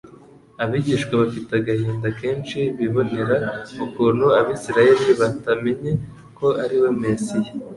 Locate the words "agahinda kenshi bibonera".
1.59-3.37